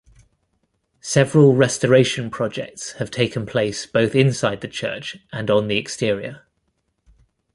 Several 1.03 1.55
restoration 1.55 2.31
projects 2.31 2.93
have 2.93 3.11
taken 3.11 3.45
place 3.45 3.85
both 3.85 4.15
inside 4.15 4.61
the 4.61 4.67
church 4.67 5.17
and 5.31 5.51
on 5.51 5.67
the 5.67 5.77
exterior. 5.77 6.47